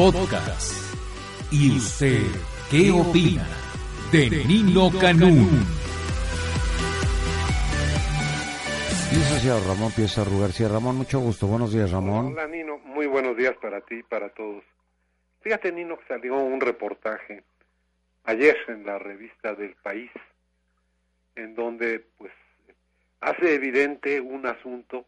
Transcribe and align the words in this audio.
podcast. 0.00 0.72
¿Y 1.52 1.76
usted 1.76 2.22
qué 2.70 2.90
opina 2.90 3.46
de 4.10 4.30
Nino 4.46 4.88
Canún? 4.98 5.50
Licenciado 9.12 9.60
Ramón 9.68 9.92
Piezarro 9.94 10.38
García. 10.40 10.68
Ramón, 10.68 10.96
mucho 10.96 11.20
gusto. 11.20 11.46
Buenos 11.48 11.74
días, 11.74 11.90
Ramón. 11.90 12.32
Hola, 12.32 12.46
Nino. 12.46 12.78
Muy 12.78 13.08
buenos 13.08 13.36
días 13.36 13.54
para 13.60 13.82
ti 13.82 13.96
y 13.96 14.02
para 14.02 14.30
todos. 14.30 14.64
Fíjate, 15.42 15.70
Nino, 15.70 15.98
que 15.98 16.06
salió 16.06 16.34
un 16.34 16.62
reportaje 16.62 17.44
ayer 18.24 18.56
en 18.68 18.86
la 18.86 18.98
revista 18.98 19.54
del 19.54 19.74
País, 19.82 20.10
en 21.36 21.54
donde, 21.54 22.06
pues, 22.16 22.32
hace 23.20 23.52
evidente 23.54 24.18
un 24.22 24.46
asunto 24.46 25.04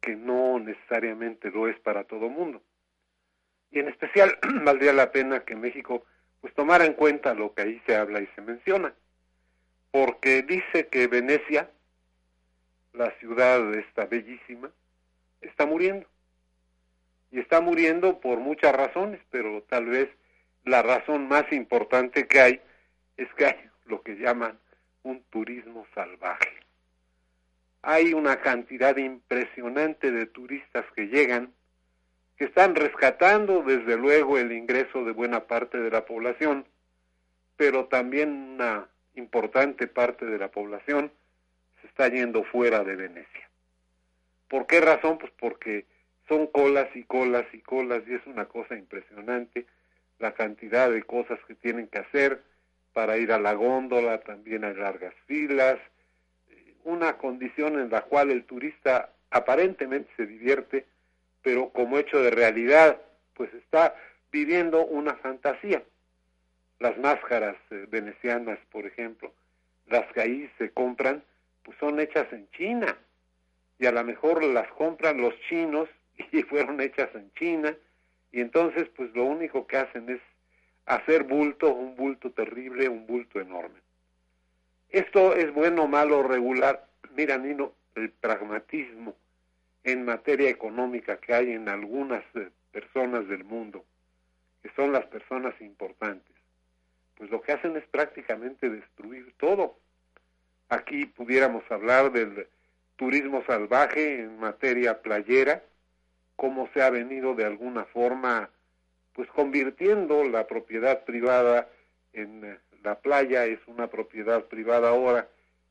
que 0.00 0.16
no 0.16 0.58
necesariamente 0.58 1.48
lo 1.52 1.68
es 1.68 1.78
para 1.78 2.02
todo 2.02 2.28
mundo. 2.28 2.60
Y 3.76 3.80
en 3.80 3.88
especial 3.88 4.38
valdría 4.64 4.94
la 4.94 5.12
pena 5.12 5.44
que 5.44 5.54
México 5.54 6.06
pues 6.40 6.54
tomara 6.54 6.86
en 6.86 6.94
cuenta 6.94 7.34
lo 7.34 7.52
que 7.52 7.60
ahí 7.60 7.82
se 7.86 7.94
habla 7.94 8.22
y 8.22 8.26
se 8.28 8.40
menciona, 8.40 8.94
porque 9.90 10.40
dice 10.40 10.88
que 10.88 11.06
Venecia, 11.08 11.68
la 12.94 13.10
ciudad 13.18 13.74
esta 13.74 14.06
bellísima, 14.06 14.70
está 15.42 15.66
muriendo. 15.66 16.08
Y 17.30 17.38
está 17.38 17.60
muriendo 17.60 18.18
por 18.18 18.38
muchas 18.38 18.74
razones, 18.74 19.20
pero 19.30 19.62
tal 19.64 19.84
vez 19.84 20.08
la 20.64 20.80
razón 20.80 21.28
más 21.28 21.44
importante 21.52 22.26
que 22.26 22.40
hay 22.40 22.60
es 23.18 23.28
que 23.34 23.44
hay 23.44 23.70
lo 23.84 24.00
que 24.00 24.16
llaman 24.16 24.58
un 25.02 25.22
turismo 25.24 25.86
salvaje. 25.94 26.60
Hay 27.82 28.14
una 28.14 28.40
cantidad 28.40 28.96
impresionante 28.96 30.12
de 30.12 30.24
turistas 30.24 30.86
que 30.94 31.08
llegan, 31.08 31.52
que 32.36 32.44
están 32.44 32.74
rescatando 32.74 33.62
desde 33.62 33.96
luego 33.96 34.38
el 34.38 34.52
ingreso 34.52 35.04
de 35.04 35.12
buena 35.12 35.46
parte 35.46 35.78
de 35.78 35.90
la 35.90 36.04
población, 36.04 36.66
pero 37.56 37.86
también 37.86 38.30
una 38.30 38.88
importante 39.14 39.86
parte 39.86 40.26
de 40.26 40.38
la 40.38 40.48
población 40.48 41.10
se 41.80 41.86
está 41.86 42.08
yendo 42.08 42.44
fuera 42.44 42.84
de 42.84 42.96
Venecia. 42.96 43.50
¿Por 44.48 44.66
qué 44.66 44.80
razón? 44.80 45.18
Pues 45.18 45.32
porque 45.38 45.86
son 46.28 46.46
colas 46.48 46.88
y 46.94 47.04
colas 47.04 47.46
y 47.52 47.60
colas 47.60 48.02
y 48.06 48.14
es 48.14 48.26
una 48.26 48.46
cosa 48.46 48.76
impresionante 48.76 49.66
la 50.18 50.32
cantidad 50.32 50.90
de 50.90 51.02
cosas 51.02 51.38
que 51.46 51.54
tienen 51.54 51.88
que 51.88 51.98
hacer 51.98 52.42
para 52.92 53.18
ir 53.18 53.32
a 53.32 53.38
la 53.38 53.52
góndola, 53.52 54.20
también 54.20 54.64
hay 54.64 54.74
largas 54.74 55.14
filas, 55.26 55.78
una 56.84 57.18
condición 57.18 57.78
en 57.78 57.90
la 57.90 58.02
cual 58.02 58.30
el 58.30 58.44
turista 58.44 59.12
aparentemente 59.30 60.10
se 60.16 60.26
divierte, 60.26 60.86
pero 61.46 61.70
como 61.70 61.96
hecho 61.96 62.20
de 62.20 62.32
realidad, 62.32 63.00
pues 63.34 63.54
está 63.54 63.94
viviendo 64.32 64.84
una 64.84 65.14
fantasía. 65.14 65.80
Las 66.80 66.98
máscaras 66.98 67.54
eh, 67.70 67.86
venecianas, 67.88 68.58
por 68.72 68.84
ejemplo, 68.84 69.32
las 69.86 70.12
que 70.12 70.22
ahí 70.22 70.50
se 70.58 70.72
compran, 70.72 71.22
pues 71.62 71.78
son 71.78 72.00
hechas 72.00 72.26
en 72.32 72.50
China, 72.50 72.98
y 73.78 73.86
a 73.86 73.92
lo 73.92 74.02
mejor 74.02 74.42
las 74.42 74.66
compran 74.72 75.20
los 75.20 75.38
chinos 75.48 75.88
y 76.32 76.42
fueron 76.42 76.80
hechas 76.80 77.10
en 77.14 77.32
China, 77.34 77.76
y 78.32 78.40
entonces 78.40 78.88
pues 78.96 79.14
lo 79.14 79.22
único 79.22 79.68
que 79.68 79.76
hacen 79.76 80.10
es 80.10 80.20
hacer 80.86 81.22
bulto, 81.22 81.72
un 81.72 81.94
bulto 81.94 82.32
terrible, 82.32 82.88
un 82.88 83.06
bulto 83.06 83.40
enorme. 83.40 83.78
Esto 84.88 85.36
es 85.36 85.54
bueno, 85.54 85.86
malo, 85.86 86.24
regular. 86.24 86.88
Mira, 87.14 87.38
Nino, 87.38 87.72
el 87.94 88.10
pragmatismo 88.10 89.14
en 89.86 90.04
materia 90.04 90.50
económica 90.50 91.18
que 91.18 91.32
hay 91.32 91.52
en 91.52 91.68
algunas 91.68 92.24
eh, 92.34 92.50
personas 92.72 93.28
del 93.28 93.44
mundo, 93.44 93.84
que 94.60 94.68
son 94.74 94.92
las 94.92 95.06
personas 95.06 95.54
importantes, 95.60 96.34
pues 97.16 97.30
lo 97.30 97.40
que 97.40 97.52
hacen 97.52 97.76
es 97.76 97.84
prácticamente 97.86 98.68
destruir 98.68 99.32
todo. 99.38 99.78
Aquí 100.68 101.06
pudiéramos 101.06 101.62
hablar 101.70 102.10
del 102.10 102.48
turismo 102.96 103.44
salvaje 103.46 104.22
en 104.22 104.40
materia 104.40 105.00
playera, 105.00 105.62
cómo 106.34 106.68
se 106.74 106.82
ha 106.82 106.90
venido 106.90 107.34
de 107.34 107.44
alguna 107.44 107.84
forma 107.84 108.50
pues 109.12 109.28
convirtiendo 109.30 110.24
la 110.24 110.46
propiedad 110.46 111.04
privada 111.04 111.68
en 112.12 112.44
eh, 112.44 112.58
la 112.82 112.98
playa 112.98 113.46
es 113.46 113.60
una 113.66 113.86
propiedad 113.86 114.44
privada 114.44 114.90
ahora 114.90 115.28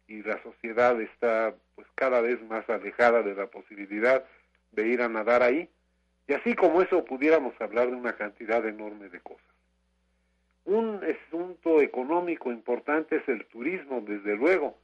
y 0.07 0.23
la 0.23 0.41
sociedad 0.41 0.99
está 1.01 1.53
cada 1.95 2.21
vez 2.21 2.41
más 2.43 2.69
alejada 2.69 3.23
de 3.23 3.33
la 3.33 3.47
posibilidad 3.47 4.23
de 4.71 4.87
ir 4.87 5.01
a 5.01 5.09
nadar 5.09 5.41
ahí 5.41 5.69
y 6.27 6.33
así 6.33 6.55
como 6.55 6.81
eso 6.81 7.05
pudiéramos 7.05 7.53
hablar 7.59 7.89
de 7.89 7.95
una 7.95 8.13
cantidad 8.13 8.65
enorme 8.65 9.09
de 9.09 9.19
cosas. 9.19 9.45
Un 10.65 10.99
asunto 11.03 11.81
económico 11.81 12.51
importante 12.51 13.17
es 13.17 13.27
el 13.29 13.45
turismo, 13.45 14.01
desde 14.01 14.35
luego, 14.35 14.77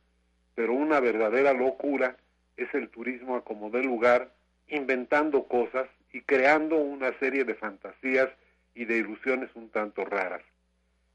pero 0.53 0.73
una 0.73 0.99
verdadera 0.99 1.53
locura 1.53 2.15
es 2.57 2.71
el 2.75 2.89
turismo 2.89 3.35
a 3.35 3.43
como 3.43 3.71
de 3.71 3.83
lugar 3.83 4.31
inventando 4.67 5.47
cosas 5.47 5.87
y 6.13 6.21
creando 6.21 6.77
una 6.77 7.17
serie 7.19 7.43
de 7.43 7.55
fantasías 7.55 8.29
y 8.75 8.85
de 8.85 8.97
ilusiones 8.97 9.49
un 9.55 9.69
tanto 9.69 10.05
raras. 10.05 10.43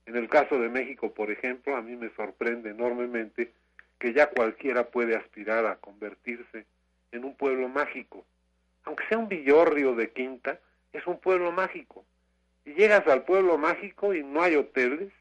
En 0.04 0.16
el 0.16 0.28
caso 0.28 0.58
de 0.58 0.68
México, 0.68 1.12
por 1.14 1.30
ejemplo, 1.30 1.76
a 1.76 1.82
mí 1.82 1.96
me 1.96 2.10
sorprende 2.10 2.70
enormemente 2.70 3.52
que 3.98 4.12
ya 4.12 4.30
cualquiera 4.30 4.88
puede 4.88 5.16
aspirar 5.16 5.66
a 5.66 5.76
convertirse 5.76 6.66
en 7.12 7.24
un 7.24 7.34
pueblo 7.34 7.68
mágico. 7.68 8.24
Aunque 8.84 9.06
sea 9.08 9.18
un 9.18 9.28
villorrio 9.28 9.94
de 9.94 10.10
quinta, 10.10 10.60
es 10.92 11.06
un 11.06 11.18
pueblo 11.18 11.52
mágico. 11.52 12.04
Y 12.64 12.74
llegas 12.74 13.06
al 13.06 13.24
pueblo 13.24 13.58
mágico 13.58 14.14
y 14.14 14.22
no 14.22 14.42
hay 14.42 14.56
hoteles, 14.56 15.12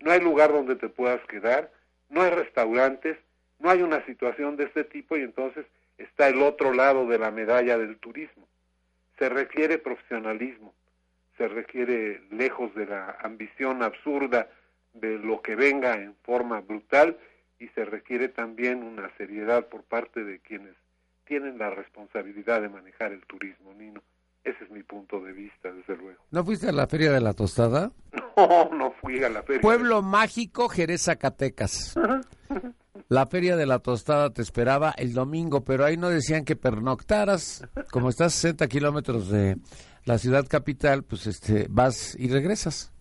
no 0.00 0.10
hay 0.10 0.20
lugar 0.20 0.52
donde 0.52 0.76
te 0.76 0.88
puedas 0.88 1.24
quedar, 1.26 1.70
no 2.08 2.22
hay 2.22 2.30
restaurantes, 2.30 3.16
no 3.58 3.70
hay 3.70 3.82
una 3.82 4.04
situación 4.06 4.56
de 4.56 4.64
este 4.64 4.84
tipo 4.84 5.16
y 5.16 5.22
entonces 5.22 5.66
está 5.96 6.28
el 6.28 6.42
otro 6.42 6.72
lado 6.72 7.06
de 7.06 7.18
la 7.18 7.30
medalla 7.30 7.76
del 7.78 7.98
turismo. 7.98 8.46
Se 9.18 9.28
requiere 9.28 9.78
profesionalismo, 9.78 10.74
se 11.36 11.48
requiere 11.48 12.22
lejos 12.30 12.74
de 12.74 12.86
la 12.86 13.16
ambición 13.20 13.82
absurda 13.82 14.48
de 14.92 15.18
lo 15.18 15.42
que 15.42 15.56
venga 15.56 15.94
en 15.94 16.14
forma 16.22 16.60
brutal 16.60 17.18
y 17.58 17.68
se 17.68 17.84
requiere 17.84 18.28
también 18.28 18.82
una 18.82 19.10
seriedad 19.16 19.68
por 19.68 19.82
parte 19.82 20.24
de 20.24 20.38
quienes 20.40 20.74
tienen 21.24 21.58
la 21.58 21.70
responsabilidad 21.70 22.62
de 22.62 22.68
manejar 22.68 23.12
el 23.12 23.24
turismo, 23.26 23.74
Nino. 23.74 24.02
Ese 24.44 24.64
es 24.64 24.70
mi 24.70 24.82
punto 24.82 25.20
de 25.20 25.32
vista, 25.32 25.70
desde 25.70 25.96
luego. 25.96 26.22
¿No 26.30 26.44
fuiste 26.44 26.68
a 26.68 26.72
la 26.72 26.86
Feria 26.86 27.12
de 27.12 27.20
la 27.20 27.34
Tostada? 27.34 27.92
No, 28.38 28.70
no 28.72 28.92
fui 28.92 29.22
a 29.24 29.28
la 29.28 29.42
feria. 29.42 29.60
Pueblo 29.60 30.00
mágico, 30.00 30.68
Jerez 30.68 31.02
Zacatecas. 31.06 31.98
La 33.08 33.26
Feria 33.26 33.56
de 33.56 33.66
la 33.66 33.80
Tostada 33.80 34.32
te 34.32 34.42
esperaba 34.42 34.94
el 34.96 35.12
domingo, 35.12 35.64
pero 35.64 35.84
ahí 35.84 35.96
no 35.96 36.08
decían 36.08 36.44
que 36.44 36.56
pernoctaras. 36.56 37.66
Como 37.90 38.10
estás 38.10 38.34
a 38.34 38.36
60 38.36 38.68
kilómetros 38.68 39.28
de 39.28 39.56
la 40.04 40.18
ciudad 40.18 40.46
capital, 40.46 41.02
pues 41.02 41.26
este 41.26 41.66
vas 41.68 42.14
y 42.18 42.28
regresas. 42.30 42.92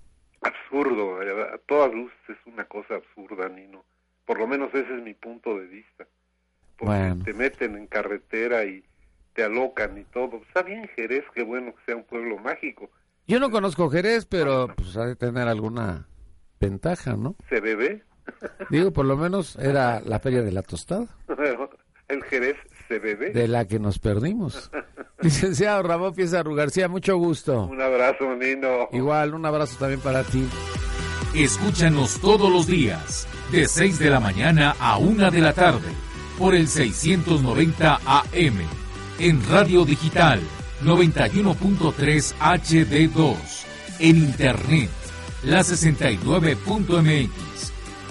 Absurdo, 0.41 1.21
eh, 1.21 1.53
a 1.53 1.57
todas 1.67 1.93
luces 1.93 2.17
es 2.29 2.37
una 2.45 2.65
cosa 2.65 2.95
absurda, 2.95 3.47
Nino. 3.49 3.83
Por 4.27 4.37
lo 4.39 4.45
menos 4.45 4.69
ese 4.75 4.95
es 4.95 5.01
mi 5.01 5.15
punto 5.15 5.57
de 5.57 5.65
vista. 5.65 6.05
Porque 6.77 6.93
Bueno. 6.93 7.23
te 7.25 7.33
meten 7.33 7.75
en 7.75 7.87
carretera 7.87 8.63
y 8.65 8.83
te 9.33 9.43
alocan 9.43 9.97
y 9.97 10.03
todo. 10.03 10.37
Está 10.47 10.61
bien 10.61 10.87
Jerez, 10.95 11.23
qué 11.33 11.41
bueno 11.43 11.73
que 11.73 11.81
sea 11.85 11.95
un 11.95 12.03
pueblo 12.03 12.37
mágico. 12.37 12.91
Yo 13.25 13.39
no 13.39 13.49
conozco 13.49 13.89
Jerez, 13.89 14.25
pero 14.25 14.67
pues 14.75 14.95
ha 14.97 15.05
de 15.07 15.15
tener 15.15 15.47
alguna 15.47 16.07
ventaja, 16.59 17.15
¿no? 17.15 17.35
¿Se 17.49 17.59
bebe? 17.59 18.03
Digo, 18.69 18.91
por 18.93 19.05
lo 19.05 19.17
menos 19.17 19.55
era 19.55 20.01
la 20.01 20.19
Feria 20.19 20.43
de 20.43 20.51
la 20.51 20.61
Tostada, 20.61 21.07
el 22.09 22.23
Jerez 22.25 22.57
se 22.87 22.99
bebe. 22.99 23.31
de 23.31 23.47
la 23.47 23.65
que 23.67 23.79
nos 23.79 23.97
perdimos. 23.99 24.69
Licenciado 25.21 25.81
Ramón 25.83 26.13
Piezarro 26.13 26.53
García, 26.53 26.87
mucho 26.87 27.17
gusto. 27.17 27.63
Un 27.65 27.81
abrazo, 27.81 28.35
Nino. 28.35 28.89
Igual, 28.91 29.33
un 29.33 29.45
abrazo 29.47 29.77
también 29.79 29.99
para 30.01 30.23
ti. 30.23 30.47
Escúchanos 31.35 32.19
todos 32.21 32.51
los 32.51 32.67
días, 32.67 33.27
de 33.51 33.67
6 33.67 33.99
de 33.99 34.09
la 34.09 34.19
mañana 34.19 34.75
a 34.79 34.97
1 34.97 35.29
de 35.31 35.41
la 35.41 35.53
tarde, 35.53 35.87
por 36.37 36.55
el 36.55 36.67
690 36.67 38.01
AM, 38.05 38.59
en 39.19 39.49
Radio 39.49 39.85
Digital 39.85 40.41
91.3 40.83 42.33
HD2, 42.39 43.35
en 43.99 44.17
Internet, 44.17 44.89
la 45.43 45.61
69.mx, 45.61 47.31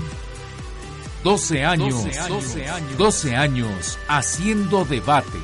12 1.22 1.64
años, 1.64 2.02
12 2.28 2.68
años, 2.68 2.96
12 2.96 3.36
años 3.36 3.98
haciendo 4.08 4.86
debate. 4.86 5.38